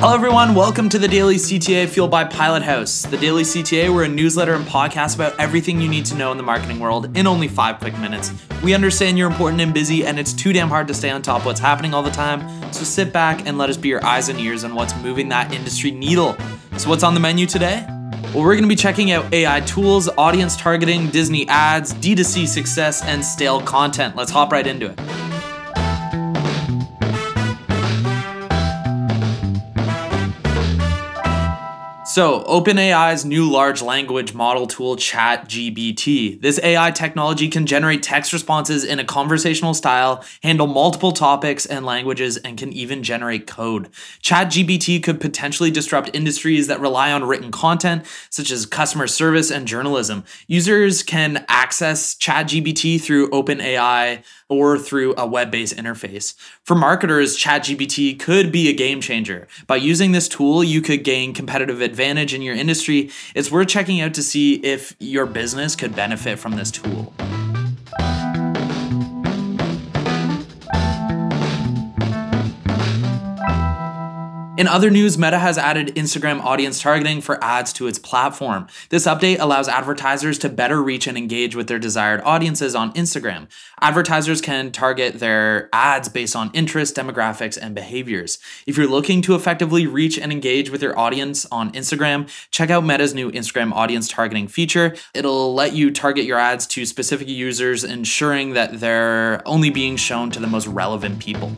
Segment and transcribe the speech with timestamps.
[0.00, 0.54] Hello, everyone.
[0.54, 3.02] Welcome to the Daily CTA fueled by Pilot House.
[3.02, 6.36] The Daily CTA, we're a newsletter and podcast about everything you need to know in
[6.36, 8.32] the marketing world in only five quick minutes.
[8.62, 11.40] We understand you're important and busy, and it's too damn hard to stay on top
[11.40, 12.72] of what's happening all the time.
[12.72, 15.52] So sit back and let us be your eyes and ears on what's moving that
[15.52, 16.36] industry needle.
[16.76, 17.84] So, what's on the menu today?
[18.32, 23.02] Well, we're going to be checking out AI tools, audience targeting, Disney ads, D2C success,
[23.02, 24.14] and stale content.
[24.14, 25.27] Let's hop right into it.
[32.18, 36.42] So, OpenAI's new large language model tool, ChatGPT.
[36.42, 41.86] This AI technology can generate text responses in a conversational style, handle multiple topics and
[41.86, 43.88] languages, and can even generate code.
[44.20, 49.68] ChatGPT could potentially disrupt industries that rely on written content, such as customer service and
[49.68, 50.24] journalism.
[50.48, 56.34] Users can access ChatGPT through OpenAI or through a web based interface.
[56.64, 59.46] For marketers, ChatGPT could be a game changer.
[59.68, 63.10] By using this tool, you could gain competitive advantage in your industry.
[63.34, 67.12] It's worth checking out to see if your business could benefit from this tool.
[74.58, 78.66] In other news, Meta has added Instagram audience targeting for ads to its platform.
[78.88, 83.46] This update allows advertisers to better reach and engage with their desired audiences on Instagram.
[83.80, 88.40] Advertisers can target their ads based on interests, demographics, and behaviors.
[88.66, 92.84] If you're looking to effectively reach and engage with your audience on Instagram, check out
[92.84, 94.96] Meta's new Instagram audience targeting feature.
[95.14, 100.32] It'll let you target your ads to specific users, ensuring that they're only being shown
[100.32, 101.56] to the most relevant people.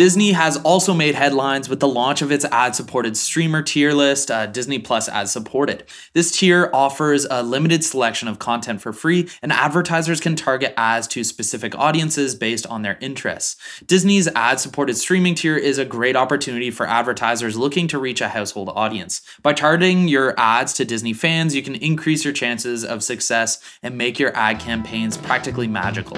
[0.00, 4.30] Disney has also made headlines with the launch of its ad supported streamer tier list,
[4.30, 5.84] uh, Disney Plus ad supported.
[6.14, 11.06] This tier offers a limited selection of content for free, and advertisers can target ads
[11.08, 13.56] to specific audiences based on their interests.
[13.84, 18.30] Disney's ad supported streaming tier is a great opportunity for advertisers looking to reach a
[18.30, 19.20] household audience.
[19.42, 23.98] By targeting your ads to Disney fans, you can increase your chances of success and
[23.98, 26.16] make your ad campaigns practically magical.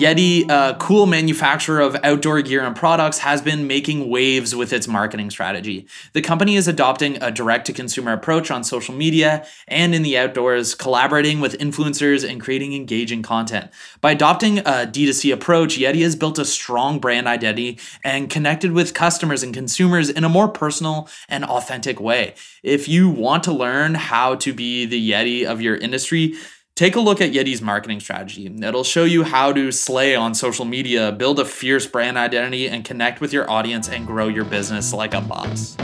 [0.00, 4.88] Yeti, a cool manufacturer of outdoor gear and products, has been making waves with its
[4.88, 5.86] marketing strategy.
[6.14, 10.16] The company is adopting a direct to consumer approach on social media and in the
[10.16, 13.70] outdoors, collaborating with influencers and creating engaging content.
[14.00, 18.94] By adopting a D2C approach, Yeti has built a strong brand identity and connected with
[18.94, 22.32] customers and consumers in a more personal and authentic way.
[22.62, 26.36] If you want to learn how to be the Yeti of your industry,
[26.80, 28.46] Take a look at Yeti's marketing strategy.
[28.46, 32.86] It'll show you how to slay on social media, build a fierce brand identity, and
[32.86, 35.76] connect with your audience and grow your business like a boss.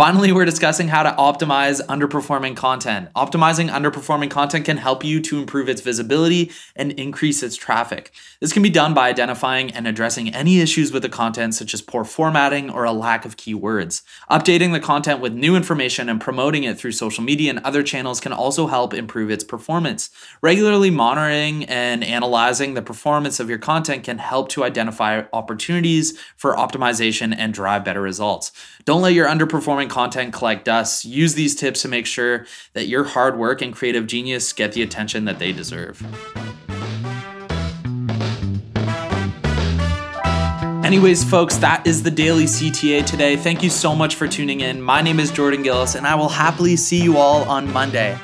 [0.00, 3.12] Finally, we're discussing how to optimize underperforming content.
[3.14, 8.10] Optimizing underperforming content can help you to improve its visibility and increase its traffic.
[8.40, 11.82] This can be done by identifying and addressing any issues with the content, such as
[11.82, 14.00] poor formatting or a lack of keywords.
[14.30, 18.20] Updating the content with new information and promoting it through social media and other channels
[18.20, 20.08] can also help improve its performance.
[20.40, 26.56] Regularly monitoring and analyzing the performance of your content can help to identify opportunities for
[26.56, 28.50] optimization and drive better results.
[28.86, 31.04] Don't let your underperforming content collect dust.
[31.04, 34.82] Use these tips to make sure that your hard work and creative genius get the
[34.82, 36.02] attention that they deserve.
[40.84, 43.36] Anyways, folks, that is the daily CTA today.
[43.36, 44.80] Thank you so much for tuning in.
[44.80, 48.18] My name is Jordan Gillis, and I will happily see you all on Monday.